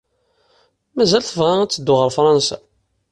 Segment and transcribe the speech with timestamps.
[0.95, 2.57] Mazal tebɣa ad teddu ɣer Fṛansa?